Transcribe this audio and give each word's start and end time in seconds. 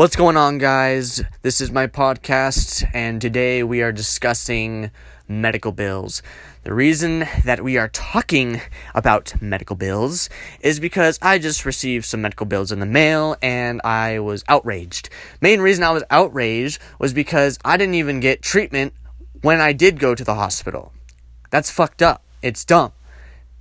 What's 0.00 0.16
going 0.16 0.38
on, 0.38 0.56
guys? 0.56 1.22
This 1.42 1.60
is 1.60 1.70
my 1.70 1.86
podcast, 1.86 2.88
and 2.94 3.20
today 3.20 3.62
we 3.62 3.82
are 3.82 3.92
discussing 3.92 4.90
medical 5.28 5.72
bills. 5.72 6.22
The 6.62 6.72
reason 6.72 7.28
that 7.44 7.62
we 7.62 7.76
are 7.76 7.88
talking 7.88 8.62
about 8.94 9.34
medical 9.42 9.76
bills 9.76 10.30
is 10.60 10.80
because 10.80 11.18
I 11.20 11.38
just 11.38 11.66
received 11.66 12.06
some 12.06 12.22
medical 12.22 12.46
bills 12.46 12.72
in 12.72 12.80
the 12.80 12.86
mail 12.86 13.36
and 13.42 13.82
I 13.84 14.20
was 14.20 14.42
outraged. 14.48 15.10
Main 15.42 15.60
reason 15.60 15.84
I 15.84 15.90
was 15.90 16.04
outraged 16.08 16.80
was 16.98 17.12
because 17.12 17.58
I 17.62 17.76
didn't 17.76 17.96
even 17.96 18.20
get 18.20 18.40
treatment 18.40 18.94
when 19.42 19.60
I 19.60 19.74
did 19.74 19.98
go 19.98 20.14
to 20.14 20.24
the 20.24 20.34
hospital. 20.34 20.94
That's 21.50 21.70
fucked 21.70 22.00
up. 22.00 22.22
It's 22.40 22.64
dumb. 22.64 22.92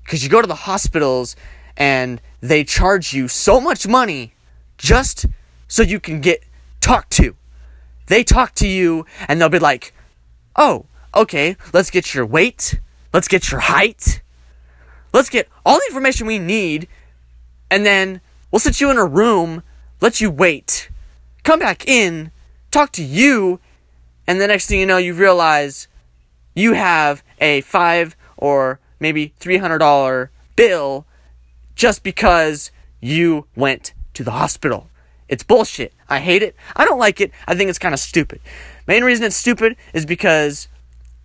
Because 0.05 0.23
you 0.23 0.29
go 0.29 0.39
to 0.39 0.47
the 0.47 0.55
hospitals 0.55 1.35
and 1.75 2.21
they 2.39 2.63
charge 2.63 3.11
you 3.11 3.27
so 3.27 3.59
much 3.59 3.85
money 3.89 4.35
just 4.77 5.25
so 5.69 5.83
you 5.83 6.01
can 6.01 6.19
get 6.19 6.43
talked 6.81 7.11
to. 7.11 7.37
They 8.07 8.25
talk 8.25 8.53
to 8.55 8.67
you 8.67 9.05
and 9.29 9.39
they'll 9.39 9.47
be 9.47 9.59
like, 9.59 9.93
oh, 10.57 10.87
okay, 11.15 11.55
let's 11.71 11.89
get 11.89 12.13
your 12.13 12.25
weight, 12.25 12.79
let's 13.13 13.29
get 13.29 13.51
your 13.51 13.61
height, 13.61 14.21
let's 15.13 15.29
get 15.29 15.47
all 15.65 15.77
the 15.77 15.85
information 15.87 16.27
we 16.27 16.39
need, 16.39 16.89
and 17.71 17.85
then 17.85 18.19
we'll 18.51 18.59
sit 18.59 18.81
you 18.81 18.91
in 18.91 18.97
a 18.97 19.05
room, 19.05 19.63
let 20.01 20.19
you 20.19 20.29
wait, 20.29 20.89
come 21.43 21.59
back 21.59 21.87
in, 21.87 22.31
talk 22.71 22.91
to 22.93 23.03
you, 23.03 23.59
and 24.27 24.41
the 24.41 24.47
next 24.47 24.67
thing 24.67 24.79
you 24.79 24.85
know, 24.85 24.97
you 24.97 25.13
realize 25.13 25.87
you 26.55 26.73
have 26.73 27.23
a 27.39 27.61
five 27.61 28.15
or 28.37 28.79
maybe 28.99 29.33
$300 29.39 30.29
bill 30.55 31.05
just 31.75 32.03
because 32.03 32.71
you 32.99 33.45
went 33.55 33.93
to 34.13 34.23
the 34.23 34.31
hospital. 34.31 34.89
It's 35.29 35.43
bullshit. 35.43 35.93
I 36.09 36.19
hate 36.19 36.43
it. 36.43 36.55
I 36.75 36.83
don't 36.83 36.99
like 36.99 37.21
it. 37.21 37.31
I 37.47 37.55
think 37.55 37.69
it's 37.69 37.79
kind 37.79 37.93
of 37.93 37.99
stupid. 37.99 38.41
Main 38.87 39.03
reason 39.03 39.23
it's 39.23 39.35
stupid 39.35 39.77
is 39.93 40.05
because 40.05 40.67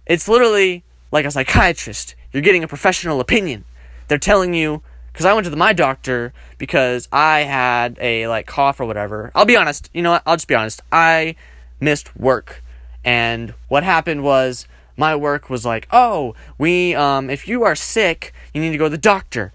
it's 0.06 0.28
literally 0.28 0.84
like 1.11 1.24
a 1.24 1.30
psychiatrist. 1.30 2.14
You're 2.33 2.42
getting 2.42 2.62
a 2.62 2.69
professional 2.69 3.20
opinion. 3.20 3.64
They're 4.08 4.19
telling 4.19 4.52
you 4.55 4.83
because 5.12 5.24
I 5.24 5.33
went 5.33 5.44
to 5.44 5.50
the, 5.50 5.56
my 5.56 5.72
doctor 5.72 6.34
because 6.58 7.08
I 7.11 7.41
had 7.41 7.96
a 8.00 8.28
like 8.28 8.46
cough 8.46 8.80
or 8.80 8.84
whatever. 8.84 9.30
I'll 9.34 9.44
be 9.44 9.56
honest. 9.56 9.88
You 9.94 10.02
know 10.02 10.11
what? 10.11 10.22
I'll 10.27 10.36
just 10.36 10.48
be 10.48 10.55
honest. 10.55 10.83
I 10.92 11.36
missed 11.80 12.14
work, 12.16 12.62
and 13.05 13.55
what 13.68 13.83
happened 13.83 14.22
was 14.22 14.66
my 14.96 15.16
work 15.16 15.48
was 15.48 15.64
like, 15.64 15.89
oh, 15.91 16.34
we 16.58 16.94
um, 16.94 17.30
if 17.30 17.48
you 17.48 17.62
are 17.62 17.74
sick, 17.74 18.34
you 18.52 18.61
need 18.61 18.72
to 18.72 18.78
go 18.78 18.84
to 18.84 18.91
the 18.91 18.98
doctor. 18.98 19.52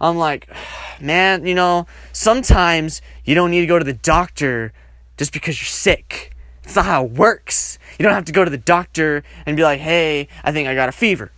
I'm 0.00 0.16
like, 0.16 0.48
man, 1.00 1.46
you 1.46 1.54
know, 1.54 1.86
sometimes 2.12 3.02
you 3.24 3.34
don't 3.34 3.50
need 3.50 3.60
to 3.60 3.66
go 3.66 3.78
to 3.78 3.84
the 3.84 3.92
doctor 3.92 4.72
just 5.16 5.32
because 5.32 5.60
you're 5.60 5.66
sick. 5.66 6.34
It's 6.62 6.76
not 6.76 6.86
how 6.86 7.04
it 7.04 7.12
works. 7.12 7.78
You 7.98 8.04
don't 8.04 8.14
have 8.14 8.24
to 8.26 8.32
go 8.32 8.44
to 8.44 8.50
the 8.50 8.58
doctor 8.58 9.22
and 9.44 9.56
be 9.56 9.62
like, 9.62 9.80
hey, 9.80 10.28
I 10.44 10.52
think 10.52 10.68
I 10.68 10.74
got 10.74 10.88
a 10.88 10.92
fever. 10.92 11.32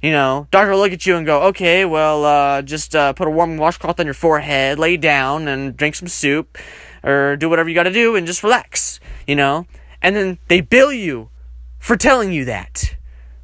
You 0.00 0.12
know, 0.12 0.46
doctor 0.50 0.70
will 0.70 0.78
look 0.78 0.92
at 0.92 1.04
you 1.04 1.16
and 1.16 1.26
go, 1.26 1.42
okay, 1.44 1.84
well, 1.84 2.24
uh, 2.24 2.62
just 2.62 2.94
uh, 2.94 3.12
put 3.12 3.26
a 3.26 3.30
warm 3.30 3.56
washcloth 3.56 3.98
on 3.98 4.06
your 4.06 4.14
forehead, 4.14 4.78
lay 4.78 4.96
down, 4.96 5.48
and 5.48 5.76
drink 5.76 5.94
some 5.96 6.06
soup, 6.06 6.58
or 7.02 7.36
do 7.36 7.48
whatever 7.48 7.68
you 7.68 7.74
got 7.74 7.84
to 7.84 7.92
do, 7.92 8.14
and 8.14 8.26
just 8.26 8.42
relax. 8.42 9.00
You 9.26 9.34
know, 9.34 9.66
and 10.00 10.14
then 10.14 10.38
they 10.48 10.60
bill 10.60 10.92
you 10.92 11.30
for 11.78 11.96
telling 11.96 12.30
you 12.30 12.44
that, 12.44 12.94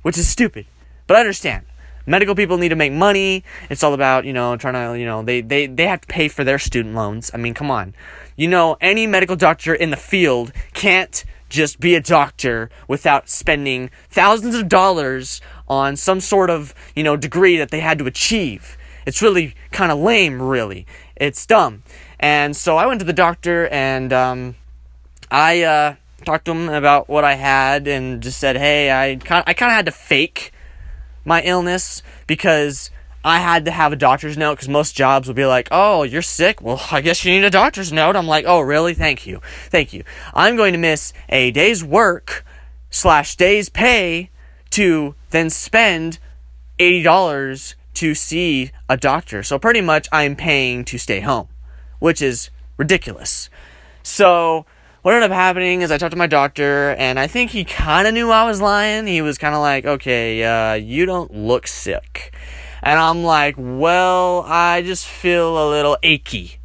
which 0.03 0.17
is 0.17 0.29
stupid. 0.29 0.67
But 1.07 1.17
I 1.17 1.21
understand 1.21 1.65
medical 2.07 2.35
people 2.35 2.59
need 2.59 2.71
to 2.71 2.77
make 2.77 2.93
money. 2.93 3.45
It's 3.71 3.83
all 3.83 3.95
about, 3.95 4.25
you 4.25 4.33
know, 4.33 4.57
trying 4.57 4.75
to, 4.75 4.99
you 4.99 5.07
know, 5.07 5.23
they, 5.23 5.41
they, 5.41 5.67
they 5.67 5.87
have 5.87 6.01
to 6.03 6.07
pay 6.07 6.29
for 6.29 6.45
their 6.45 6.59
student 6.59 6.95
loans. 6.95 7.31
I 7.33 7.37
mean, 7.37 7.55
come 7.55 7.71
on. 7.71 7.95
You 8.37 8.49
know, 8.49 8.77
any 8.81 9.07
medical 9.07 9.37
doctor 9.37 9.75
in 9.75 9.91
the 9.91 9.97
field 9.97 10.53
can't 10.75 11.25
just 11.49 11.81
be 11.81 11.95
a 11.95 12.01
doctor 12.01 12.71
without 12.89 13.29
spending 13.29 13.91
thousands 14.09 14.55
of 14.55 14.69
dollars 14.69 15.41
on 15.69 15.97
some 15.97 16.21
sort 16.21 16.51
of, 16.51 16.75
you 16.97 17.03
know, 17.03 17.17
degree 17.17 17.59
that 17.59 17.71
they 17.71 17.81
had 17.81 17.99
to 17.99 18.07
achieve. 18.07 18.77
It's 19.07 19.21
really 19.21 19.55
kind 19.71 19.93
of 19.93 19.99
lame, 19.99 20.41
really. 20.41 20.87
It's 21.17 21.45
dumb. 21.45 21.83
And 22.19 22.57
so 22.57 22.77
I 22.77 22.87
went 22.87 23.01
to 23.01 23.07
the 23.07 23.13
doctor 23.13 23.69
and, 23.69 24.13
um, 24.13 24.55
I, 25.31 25.63
uh, 25.63 25.95
talked 26.25 26.45
to 26.47 26.53
him 26.53 26.69
about 26.69 27.09
what 27.09 27.25
I 27.25 27.35
had 27.35 27.89
and 27.89 28.23
just 28.23 28.39
said, 28.39 28.57
hey, 28.57 28.91
I 28.91 29.17
kind 29.17 29.45
I 29.47 29.55
kind 29.55 29.71
of 29.71 29.77
had 29.77 29.87
to 29.87 29.93
fake 29.93 30.52
my 31.25 31.43
illness 31.43 32.03
because 32.27 32.91
I 33.25 33.39
had 33.39 33.65
to 33.67 33.71
have 33.71 33.93
a 33.93 33.97
doctor's 33.97 34.37
note 34.37 34.55
because 34.55 34.69
most 34.69 34.97
jobs 34.97 35.29
will 35.29 35.35
be 35.35 35.47
like, 35.47 35.69
oh, 35.71 36.03
you're 36.03 36.23
sick? 36.23 36.61
Well, 36.61 36.83
I 36.91 37.01
guess 37.01 37.25
you 37.25 37.33
need 37.33 37.45
a 37.45 37.51
doctor's 37.51 37.93
note. 37.93 38.17
I'm 38.17 38.27
like, 38.27 38.45
oh, 38.47 38.61
really? 38.61 38.95
Thank 38.95 39.27
you. 39.27 39.41
Thank 39.71 39.93
you. 39.93 40.05
I'm 40.35 40.57
going 40.57 40.73
to 40.73 40.79
miss 40.79 41.13
a 41.29 41.51
day's 41.51 41.85
work 41.85 42.45
slash 42.91 43.37
day's 43.37 43.69
pay 43.69 44.31
to 44.71 45.15
then 45.31 45.51
spend 45.51 46.19
$80 46.79 47.75
to 47.95 48.15
see 48.15 48.71
a 48.89 48.97
doctor. 48.97 49.43
So 49.43 49.59
pretty 49.59 49.81
much 49.81 50.09
I'm 50.11 50.35
paying 50.35 50.85
to 50.87 50.99
stay 50.99 51.21
home, 51.21 51.49
which 51.99 52.21
is 52.21 52.51
ridiculous. 52.77 53.49
So 54.03 54.67
what 55.03 55.15
ended 55.15 55.33
up 55.33 55.35
happening 55.35 55.83
is 55.83 55.91
I 55.91 55.99
talked 55.99 56.13
to 56.13 56.17
my 56.17 56.29
doctor, 56.29 56.91
and 56.91 57.19
I 57.19 57.27
think 57.27 57.51
he 57.51 57.65
kind 57.65 58.07
of 58.07 58.15
knew 58.15 58.31
I 58.31 58.45
was 58.45 58.61
lying. 58.61 59.09
He 59.09 59.21
was 59.21 59.37
kind 59.37 59.55
of 59.55 59.61
like, 59.61 59.85
okay, 59.85 60.45
uh, 60.45 60.75
you 60.75 61.07
don't 61.07 61.35
look 61.35 61.67
sick. 61.67 62.33
And 62.85 62.99
I'm 62.99 63.25
like, 63.25 63.57
well, 63.59 64.45
I 64.47 64.83
just 64.83 65.07
feel 65.07 65.59
a 65.59 65.71
little 65.71 65.99
achy. 66.05 66.59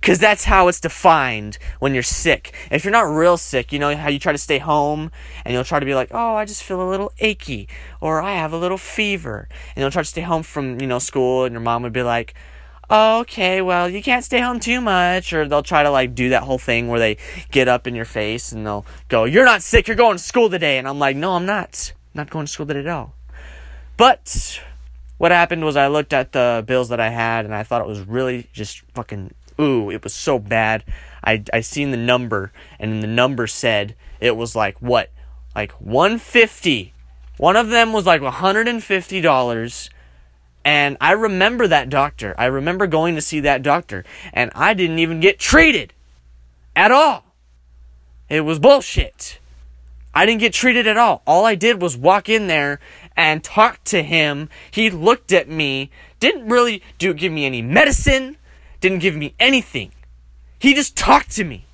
Because 0.00 0.18
that's 0.18 0.44
how 0.44 0.68
it's 0.68 0.80
defined 0.80 1.58
when 1.80 1.92
you're 1.92 2.02
sick. 2.02 2.54
If 2.70 2.84
you're 2.84 2.92
not 2.92 3.02
real 3.02 3.36
sick, 3.36 3.72
you 3.72 3.78
know 3.78 3.94
how 3.96 4.08
you 4.08 4.20
try 4.20 4.32
to 4.32 4.38
stay 4.38 4.58
home 4.58 5.10
and 5.44 5.52
you'll 5.52 5.64
try 5.64 5.80
to 5.80 5.86
be 5.86 5.96
like, 5.96 6.10
oh, 6.12 6.36
I 6.36 6.44
just 6.44 6.62
feel 6.62 6.80
a 6.80 6.88
little 6.88 7.12
achy 7.18 7.68
or 8.00 8.22
I 8.22 8.34
have 8.34 8.52
a 8.52 8.58
little 8.58 8.78
fever. 8.78 9.48
And 9.74 9.82
you'll 9.82 9.90
try 9.90 10.02
to 10.02 10.08
stay 10.08 10.20
home 10.20 10.44
from, 10.44 10.80
you 10.80 10.86
know, 10.86 11.00
school 11.00 11.44
and 11.44 11.52
your 11.52 11.60
mom 11.60 11.82
would 11.82 11.92
be 11.92 12.04
like, 12.04 12.34
okay, 12.90 13.60
well, 13.62 13.88
you 13.88 14.02
can't 14.02 14.24
stay 14.24 14.40
home 14.40 14.60
too 14.60 14.80
much. 14.80 15.32
Or 15.32 15.46
they'll 15.48 15.62
try 15.62 15.82
to 15.82 15.90
like 15.90 16.14
do 16.14 16.30
that 16.30 16.44
whole 16.44 16.58
thing 16.58 16.88
where 16.88 17.00
they 17.00 17.16
get 17.50 17.68
up 17.68 17.86
in 17.86 17.94
your 17.94 18.04
face 18.04 18.52
and 18.52 18.66
they'll 18.66 18.86
go, 19.08 19.24
you're 19.24 19.44
not 19.44 19.62
sick, 19.62 19.88
you're 19.88 19.96
going 19.96 20.16
to 20.16 20.22
school 20.22 20.50
today. 20.50 20.78
And 20.78 20.88
I'm 20.88 20.98
like, 20.98 21.16
no, 21.16 21.32
I'm 21.32 21.46
not. 21.46 21.92
I'm 22.14 22.18
not 22.18 22.30
going 22.30 22.46
to 22.46 22.52
school 22.52 22.66
today 22.66 22.80
at 22.80 22.86
all. 22.86 23.14
But 23.96 24.60
what 25.18 25.32
happened 25.32 25.64
was 25.64 25.76
I 25.76 25.88
looked 25.88 26.12
at 26.12 26.32
the 26.32 26.62
bills 26.66 26.88
that 26.90 27.00
I 27.00 27.08
had 27.08 27.44
and 27.44 27.54
I 27.54 27.62
thought 27.62 27.80
it 27.80 27.86
was 27.88 28.00
really 28.00 28.48
just 28.52 28.82
fucking, 28.94 29.32
ooh, 29.60 29.90
it 29.90 30.04
was 30.04 30.14
so 30.14 30.38
bad. 30.38 30.84
I, 31.24 31.42
I 31.52 31.60
seen 31.60 31.90
the 31.90 31.96
number 31.96 32.52
and 32.78 33.02
the 33.02 33.08
number 33.08 33.46
said 33.46 33.96
it 34.20 34.36
was 34.36 34.54
like 34.54 34.80
what? 34.80 35.10
Like 35.54 35.72
150. 35.80 36.92
One 37.38 37.56
of 37.56 37.68
them 37.68 37.92
was 37.92 38.06
like 38.06 38.20
$150 38.20 39.90
and 40.66 40.96
I 41.00 41.12
remember 41.12 41.68
that 41.68 41.88
doctor. 41.88 42.34
I 42.36 42.46
remember 42.46 42.88
going 42.88 43.14
to 43.14 43.20
see 43.20 43.38
that 43.38 43.62
doctor. 43.62 44.04
And 44.32 44.50
I 44.52 44.74
didn't 44.74 44.98
even 44.98 45.20
get 45.20 45.38
treated 45.38 45.92
at 46.74 46.90
all. 46.90 47.24
It 48.28 48.40
was 48.40 48.58
bullshit. 48.58 49.38
I 50.12 50.26
didn't 50.26 50.40
get 50.40 50.52
treated 50.52 50.88
at 50.88 50.96
all. 50.96 51.22
All 51.24 51.44
I 51.44 51.54
did 51.54 51.80
was 51.80 51.96
walk 51.96 52.28
in 52.28 52.48
there 52.48 52.80
and 53.16 53.44
talk 53.44 53.84
to 53.84 54.02
him. 54.02 54.48
He 54.68 54.90
looked 54.90 55.30
at 55.30 55.48
me, 55.48 55.92
didn't 56.18 56.48
really 56.48 56.82
do 56.98 57.14
give 57.14 57.30
me 57.30 57.46
any 57.46 57.62
medicine, 57.62 58.36
didn't 58.80 58.98
give 58.98 59.14
me 59.14 59.36
anything. 59.38 59.92
He 60.58 60.74
just 60.74 60.96
talked 60.96 61.30
to 61.36 61.44
me. 61.44 61.64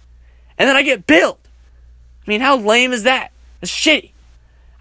And 0.59 0.69
then 0.69 0.77
I 0.77 0.83
get 0.83 1.07
billed. 1.07 1.39
I 2.27 2.31
mean, 2.31 2.43
how 2.43 2.59
lame 2.59 2.93
is 2.93 3.05
that? 3.05 3.33
It's 3.63 3.73
shitty. 3.73 4.11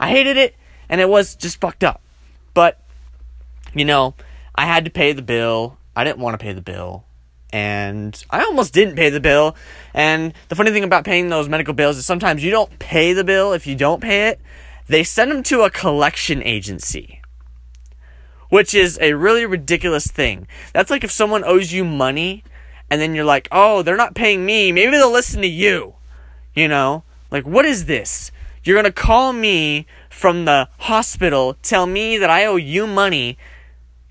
I 0.01 0.09
hated 0.09 0.35
it 0.35 0.53
and 0.89 0.99
it 0.99 1.07
was 1.07 1.33
just 1.33 1.61
fucked 1.61 1.85
up. 1.85 2.01
You 3.73 3.85
know, 3.85 4.15
I 4.55 4.65
had 4.65 4.85
to 4.85 4.91
pay 4.91 5.13
the 5.13 5.21
bill. 5.21 5.77
I 5.95 6.03
didn't 6.03 6.19
want 6.19 6.39
to 6.39 6.43
pay 6.43 6.53
the 6.53 6.61
bill. 6.61 7.05
And 7.53 8.23
I 8.29 8.43
almost 8.43 8.73
didn't 8.73 8.95
pay 8.95 9.09
the 9.09 9.19
bill. 9.19 9.55
And 9.93 10.33
the 10.49 10.55
funny 10.55 10.71
thing 10.71 10.83
about 10.83 11.03
paying 11.03 11.29
those 11.29 11.49
medical 11.49 11.73
bills 11.73 11.97
is 11.97 12.05
sometimes 12.05 12.43
you 12.43 12.51
don't 12.51 12.79
pay 12.79 13.13
the 13.13 13.23
bill 13.23 13.53
if 13.53 13.67
you 13.67 13.75
don't 13.75 14.01
pay 14.01 14.29
it. 14.29 14.39
They 14.87 15.03
send 15.03 15.31
them 15.31 15.43
to 15.43 15.61
a 15.61 15.69
collection 15.69 16.41
agency, 16.43 17.21
which 18.49 18.73
is 18.73 18.97
a 19.01 19.13
really 19.13 19.45
ridiculous 19.45 20.07
thing. 20.07 20.47
That's 20.73 20.89
like 20.89 21.03
if 21.03 21.11
someone 21.11 21.43
owes 21.43 21.71
you 21.71 21.83
money 21.83 22.43
and 22.89 22.99
then 22.99 23.15
you're 23.15 23.25
like, 23.25 23.47
oh, 23.51 23.81
they're 23.81 23.97
not 23.97 24.15
paying 24.15 24.45
me. 24.45 24.71
Maybe 24.71 24.91
they'll 24.91 25.11
listen 25.11 25.41
to 25.41 25.47
you. 25.47 25.95
You 26.53 26.67
know? 26.67 27.03
Like, 27.31 27.45
what 27.45 27.65
is 27.65 27.85
this? 27.85 28.31
You're 28.63 28.75
going 28.75 28.85
to 28.85 28.91
call 28.91 29.33
me 29.33 29.87
from 30.09 30.45
the 30.45 30.69
hospital, 30.79 31.57
tell 31.63 31.87
me 31.87 32.17
that 32.17 32.29
I 32.29 32.45
owe 32.45 32.57
you 32.57 32.85
money 32.85 33.37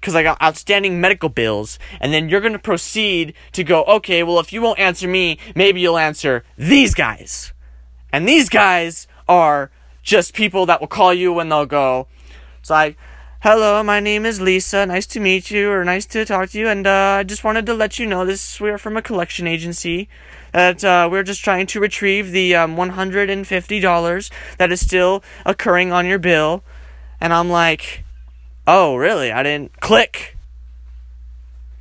because 0.01 0.15
I 0.15 0.23
got 0.23 0.41
outstanding 0.43 1.01
medical 1.01 1.29
bills, 1.29 1.79
and 2.01 2.13
then 2.13 2.29
you're 2.29 2.41
going 2.41 2.55
to 2.55 2.59
proceed 2.59 3.35
to 3.53 3.63
go, 3.63 3.85
okay, 3.85 4.23
well, 4.23 4.41
if 4.41 4.53
you 4.53 4.63
won't 4.63 4.79
answer 4.79 5.07
me, 5.07 5.39
maybe 5.55 5.81
you'll 5.81 5.99
answer 5.99 6.43
these 6.57 6.95
guys. 6.95 7.53
And 8.13 8.27
these 8.27 8.49
guys 8.49 9.07
are 9.29 9.71
just 10.03 10.35
people 10.35 10.65
that 10.67 10.81
will 10.81 10.89
call 10.89 11.13
you 11.13 11.33
when 11.33 11.51
they'll 11.51 11.67
go, 11.67 12.09
it's 12.59 12.71
like, 12.71 12.97
hello, 13.43 13.83
my 13.83 14.01
name 14.01 14.25
is 14.25 14.41
Lisa, 14.41 14.87
nice 14.87 15.07
to 15.07 15.21
meet 15.21 15.51
you, 15.51 15.71
or 15.71 15.85
nice 15.85 16.07
to 16.07 16.25
talk 16.25 16.51
to 16.51 16.59
you, 16.59 16.69
and 16.69 16.87
uh, 16.87 17.19
I 17.19 17.23
just 17.23 17.45
wanted 17.45 17.67
to 17.67 17.75
let 17.75 17.99
you 17.99 18.07
know 18.07 18.25
this, 18.25 18.59
we're 18.61 18.79
from 18.79 18.97
a 18.97 19.03
collection 19.03 19.47
agency. 19.47 20.09
that 20.53 20.83
uh, 20.83 21.09
we're 21.11 21.23
just 21.23 21.45
trying 21.45 21.67
to 21.67 21.81
retrieve 21.81 22.33
the 22.33 22.55
um, 22.55 22.77
$150 22.77 24.31
that 24.57 24.73
is 24.73 24.81
still 24.81 25.23
occurring 25.45 25.93
on 25.93 26.07
your 26.07 26.19
bill. 26.19 26.65
And 27.21 27.33
I'm 27.33 27.51
like, 27.51 28.05
oh, 28.67 28.97
really? 28.97 29.33
I 29.33 29.43
didn't 29.43 29.81
click. 29.81 30.37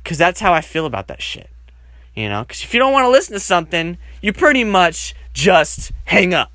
Because 0.02 0.18
that's 0.18 0.40
how 0.40 0.52
I 0.52 0.60
feel 0.60 0.86
about 0.86 1.08
that 1.08 1.22
shit. 1.22 1.50
You 2.14 2.28
know, 2.28 2.42
because 2.42 2.62
if 2.62 2.74
you 2.74 2.80
don't 2.80 2.92
want 2.92 3.04
to 3.04 3.10
listen 3.10 3.34
to 3.34 3.40
something, 3.40 3.96
you 4.20 4.32
pretty 4.32 4.64
much 4.64 5.14
just 5.32 5.92
hang 6.06 6.34
up. 6.34 6.50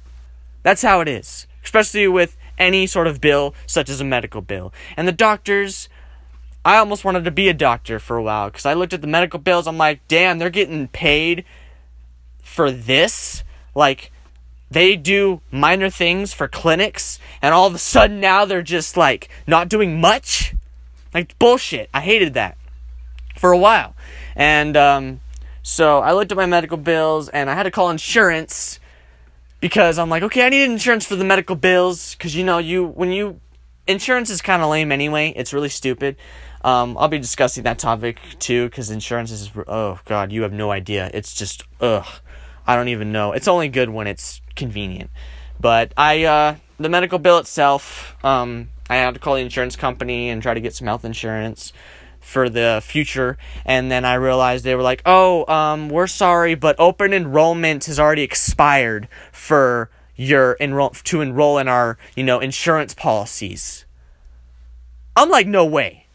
That's 0.63 0.81
how 0.81 1.00
it 1.00 1.07
is, 1.07 1.48
especially 1.63 2.07
with 2.07 2.36
any 2.57 2.88
sort 2.88 3.07
of 3.07 3.22
bill, 3.22 3.56
such 3.66 3.89
as 3.89 4.01
a 4.01 4.04
medical 4.04 4.42
bill. 4.42 4.74
And 4.98 5.07
the 5.07 5.13
doctors, 5.13 5.89
I 6.63 6.77
almost 6.77 7.06
wanted 7.06 7.24
to 7.25 7.31
be 7.31 7.48
a 7.48 7.54
doctor 7.54 8.00
for 8.00 8.18
a 8.18 8.24
while 8.24 8.50
because 8.50 8.66
I 8.66 8.74
looked 8.74 8.94
at 8.94 9.01
the 9.01 9.07
medical 9.07 9.39
bills. 9.39 9.68
I'm 9.68 9.77
like, 9.77 10.06
damn, 10.07 10.39
they're 10.39 10.50
getting 10.50 10.88
paid 10.89 11.45
for 12.42 12.72
this. 12.72 13.44
Like, 13.74 14.12
they 14.75 14.98
do 14.98 15.39
minor 15.51 15.89
things 15.89 16.33
for 16.33 16.50
clinics, 16.50 17.18
and 17.42 17.54
all 17.54 17.66
of 17.66 17.74
a 17.74 17.77
sudden 17.77 18.19
now 18.19 18.44
they're 18.44 18.62
just 18.62 18.98
like 18.98 19.30
not 19.48 19.69
doing 19.69 20.01
much. 20.01 20.54
Like, 21.13 21.39
bullshit. 21.39 21.89
I 21.94 22.01
hated 22.01 22.33
that 22.33 22.57
for 23.38 23.54
a 23.54 23.57
while. 23.57 23.95
And, 24.36 24.75
um, 24.75 25.22
so 25.63 26.00
I 26.00 26.12
looked 26.12 26.33
at 26.33 26.38
my 26.38 26.45
medical 26.45 26.75
bills 26.75 27.30
and 27.30 27.50
I 27.50 27.54
had 27.54 27.63
to 27.63 27.72
call 27.72 27.89
insurance 27.89 28.81
because 29.62 29.98
I'm 29.98 30.10
like, 30.10 30.24
okay, 30.24 30.45
I 30.45 30.50
need 30.50 30.66
insurance 30.66 31.06
for 31.06 31.16
the 31.16 31.24
medical 31.24 31.56
bills 31.56 32.13
because 32.16 32.36
you 32.36 32.44
know 32.44 32.57
you 32.57 32.86
when 32.86 33.13
you 33.13 33.39
insurance 33.88 34.30
is 34.30 34.42
kind 34.42 34.62
of 34.62 34.69
lame 34.69 34.92
anyway. 34.92 35.31
It's 35.38 35.54
really 35.54 35.69
stupid. 35.69 36.18
Um, 36.66 36.98
I'll 36.98 37.07
be 37.07 37.18
discussing 37.18 37.63
that 37.63 37.80
topic 37.80 38.19
too 38.39 38.66
because 38.66 38.92
insurance 38.92 39.31
is 39.31 39.50
oh 39.68 40.01
god, 40.04 40.33
you 40.33 40.42
have 40.42 40.51
no 40.51 40.69
idea. 40.69 41.10
It's 41.13 41.33
just 41.33 41.63
ugh. 41.80 42.06
I 42.68 42.76
don't 42.76 42.88
even 42.88 43.12
know. 43.12 43.32
It's 43.32 43.48
only 43.48 43.70
good 43.70 43.90
when 43.90 44.08
it's 44.08 44.42
convenient. 44.56 45.10
But 45.60 45.94
I 45.96 46.24
uh, 46.24 46.56
the 46.80 46.90
medical 46.90 47.20
bill 47.20 47.38
itself, 47.38 48.16
um, 48.24 48.70
I 48.90 48.96
had 48.96 49.14
to 49.14 49.20
call 49.20 49.36
the 49.36 49.42
insurance 49.42 49.76
company 49.76 50.30
and 50.30 50.42
try 50.42 50.54
to 50.54 50.62
get 50.62 50.74
some 50.76 50.88
health 50.88 51.06
insurance 51.06 51.74
for 52.20 52.50
the 52.50 52.82
future. 52.84 53.38
And 53.66 53.92
then 53.92 54.04
i 54.04 54.16
realized 54.16 54.66
they 54.66 54.76
were 54.76 54.82
like 54.82 55.02
oh 55.06 55.46
um, 55.48 55.90
we're 55.90 56.08
sorry 56.08 56.56
but 56.56 56.76
open 56.80 57.14
enrollment 57.14 57.86
has 57.86 58.00
already 58.00 58.24
expired 58.24 59.08
for 59.32 59.90
your 60.16 60.54
enroll 60.54 60.90
to 60.90 61.22
enroll 61.22 61.58
in 61.58 61.68
our 61.68 61.98
you 62.16 62.24
know 62.24 62.40
insurance 62.40 62.94
policies. 62.94 63.86
I'm 65.16 65.30
like 65.30 65.48
no 65.48 65.66
way. 65.66 66.08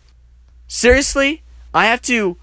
Seriously? 0.67 1.43
I 1.73 1.87
have 1.87 2.03
to 2.03 2.37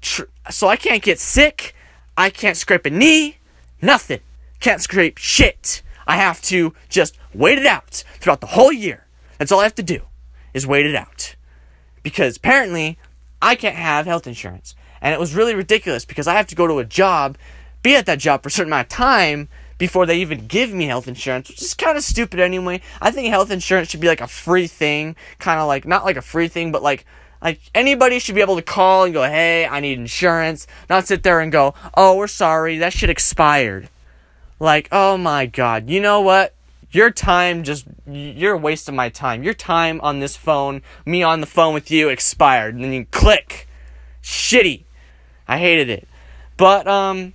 tr- 0.00 0.24
so 0.50 0.66
i 0.66 0.76
can't 0.76 1.02
get 1.02 1.18
sick 1.20 1.74
i 2.20 2.28
can't 2.28 2.56
scrape 2.56 2.84
a 2.84 2.90
knee. 2.90 3.38
Nothing. 3.80 4.20
Can't 4.60 4.82
scrape 4.82 5.16
shit. 5.16 5.82
I 6.06 6.16
have 6.16 6.42
to 6.42 6.74
just 6.90 7.16
wait 7.32 7.58
it 7.58 7.66
out 7.66 8.04
throughout 8.18 8.42
the 8.42 8.48
whole 8.48 8.72
year. 8.72 9.06
That's 9.38 9.50
all 9.50 9.60
i 9.60 9.64
have 9.64 9.74
to 9.76 9.82
do 9.82 10.02
is 10.52 10.66
wait 10.66 10.84
it 10.84 10.94
out. 10.94 11.34
Because 12.02 12.36
apparently 12.36 12.98
I 13.40 13.54
can't 13.54 13.76
have 13.76 14.04
health 14.04 14.26
insurance. 14.26 14.74
And 15.00 15.14
it 15.14 15.20
was 15.20 15.34
really 15.34 15.54
ridiculous 15.54 16.04
because 16.04 16.26
I 16.26 16.34
have 16.34 16.46
to 16.48 16.54
go 16.54 16.66
to 16.66 16.78
a 16.78 16.84
job, 16.84 17.38
be 17.82 17.96
at 17.96 18.04
that 18.04 18.18
job 18.18 18.42
for 18.42 18.48
a 18.48 18.50
certain 18.50 18.70
amount 18.70 18.86
of 18.86 18.90
time 18.90 19.48
before 19.78 20.04
they 20.04 20.18
even 20.18 20.46
give 20.46 20.74
me 20.74 20.84
health 20.84 21.08
insurance, 21.08 21.48
which 21.48 21.62
is 21.62 21.72
kind 21.72 21.96
of 21.96 22.04
stupid 22.04 22.38
anyway. 22.38 22.82
I 23.00 23.10
think 23.10 23.28
health 23.28 23.50
insurance 23.50 23.88
should 23.88 24.00
be 24.00 24.08
like 24.08 24.20
a 24.20 24.26
free 24.26 24.66
thing, 24.66 25.16
kind 25.38 25.58
of 25.58 25.66
like 25.68 25.86
not 25.86 26.04
like 26.04 26.18
a 26.18 26.22
free 26.22 26.48
thing, 26.48 26.70
but 26.70 26.82
like 26.82 27.06
like 27.42 27.60
anybody 27.74 28.18
should 28.18 28.34
be 28.34 28.40
able 28.40 28.56
to 28.56 28.62
call 28.62 29.04
and 29.04 29.14
go, 29.14 29.22
"Hey, 29.22 29.66
I 29.66 29.80
need 29.80 29.98
insurance." 29.98 30.66
Not 30.88 31.06
sit 31.06 31.22
there 31.22 31.40
and 31.40 31.50
go, 31.50 31.74
"Oh, 31.94 32.16
we're 32.16 32.28
sorry, 32.28 32.78
that 32.78 32.92
shit 32.92 33.10
expired." 33.10 33.88
Like, 34.58 34.88
oh 34.92 35.16
my 35.16 35.46
god, 35.46 35.88
you 35.88 36.00
know 36.00 36.20
what? 36.20 36.54
your 36.92 37.10
time 37.10 37.62
just 37.62 37.86
you're 38.06 38.54
a 38.54 38.58
waste 38.58 38.88
of 38.88 38.94
my 38.94 39.08
time. 39.08 39.42
Your 39.42 39.54
time 39.54 40.00
on 40.02 40.20
this 40.20 40.36
phone, 40.36 40.82
me 41.06 41.22
on 41.22 41.40
the 41.40 41.46
phone 41.46 41.74
with 41.74 41.90
you 41.90 42.08
expired. 42.08 42.74
And 42.74 42.84
then 42.84 42.92
you 42.92 43.06
click. 43.06 43.68
Shitty. 44.22 44.84
I 45.46 45.58
hated 45.58 45.88
it. 45.88 46.08
But 46.56 46.86
um 46.86 47.34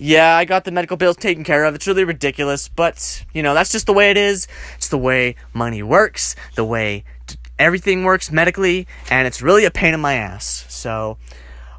yeah, 0.00 0.36
I 0.36 0.44
got 0.44 0.64
the 0.64 0.70
medical 0.70 0.96
bills 0.96 1.16
taken 1.16 1.42
care 1.42 1.64
of. 1.64 1.74
It's 1.74 1.86
really 1.86 2.04
ridiculous, 2.04 2.68
but 2.68 3.24
you 3.32 3.42
know, 3.42 3.54
that's 3.54 3.72
just 3.72 3.86
the 3.86 3.92
way 3.92 4.10
it 4.10 4.16
is. 4.16 4.46
It's 4.76 4.88
the 4.88 4.98
way 4.98 5.34
money 5.52 5.82
works, 5.82 6.36
the 6.54 6.64
way 6.64 7.04
everything 7.58 8.04
works 8.04 8.30
medically, 8.30 8.86
and 9.10 9.26
it's 9.26 9.42
really 9.42 9.64
a 9.64 9.70
pain 9.70 9.94
in 9.94 10.00
my 10.00 10.14
ass. 10.14 10.64
So, 10.68 11.18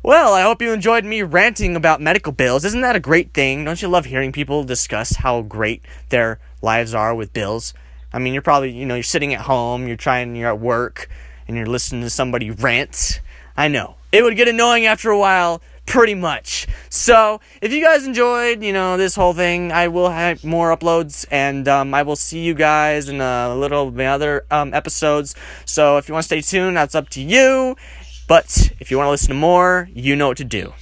well, 0.04 0.34
I 0.34 0.42
hope 0.42 0.62
you 0.62 0.72
enjoyed 0.72 1.06
me 1.06 1.24
ranting 1.24 1.76
about 1.76 2.02
medical 2.02 2.31
bills. 2.31 2.66
Isn't 2.66 2.81
that 2.81 2.96
a 2.96 3.00
great 3.00 3.34
thing? 3.34 3.66
Don't 3.66 3.81
you 3.81 3.88
love 3.88 4.06
hearing 4.06 4.31
people 4.31 4.64
discuss 4.64 5.18
how 5.18 5.42
great 5.42 5.84
their 6.10 6.40
lives 6.62 6.94
are 6.94 7.16
with 7.16 7.34
bills. 7.34 7.74
I 8.12 8.20
mean, 8.20 8.34
you're 8.34 8.42
probably, 8.42 8.72
you 8.72 8.86
know, 8.86 8.96
you're 8.96 9.04
sitting 9.04 9.34
at 9.34 9.42
home, 9.42 9.88
you're 9.88 9.98
trying, 9.98 10.36
you're 10.36 10.50
at 10.50 10.60
work, 10.60 11.10
and 11.48 11.56
you're 11.56 11.66
listening 11.66 12.02
to 12.02 12.10
somebody 12.10 12.50
rant. 12.50 13.22
I 13.56 13.68
know. 13.68 13.96
It 14.12 14.24
would 14.24 14.36
get 14.36 14.48
annoying 14.48 14.86
after 14.86 15.12
a 15.12 15.20
while, 15.20 15.62
pretty 15.89 16.13
much. 16.13 16.68
So, 16.89 17.41
if 17.62 17.74
you 17.74 17.83
guys 17.83 18.06
enjoyed, 18.06 18.63
you 18.63 18.71
know, 18.71 18.95
this 18.95 19.15
whole 19.15 19.33
thing, 19.33 19.71
I 19.71 19.88
will 19.88 20.09
have 20.09 20.45
more 20.45 20.75
uploads, 20.75 21.25
and 21.31 21.68
um, 21.68 21.94
I 21.94 22.03
will 22.03 22.15
see 22.15 22.39
you 22.39 22.53
guys 22.53 23.09
in 23.09 23.19
a 23.19 23.56
little 23.56 23.88
of 23.88 23.95
my 23.95 24.07
other 24.07 24.45
um, 24.51 24.74
episodes. 24.74 25.36
So, 25.65 25.97
if 25.97 26.07
you 26.07 26.13
want 26.13 26.24
to 26.24 26.27
stay 26.27 26.41
tuned, 26.41 26.77
that's 26.77 26.95
up 26.95 27.09
to 27.09 27.21
you. 27.21 27.75
But 28.27 28.71
if 28.80 28.91
you 28.91 28.97
want 28.97 29.07
to 29.07 29.12
listen 29.12 29.30
to 29.30 29.33
more, 29.33 29.89
you 29.94 30.15
know 30.15 30.27
what 30.27 30.38
to 30.38 30.45
do. 30.45 30.74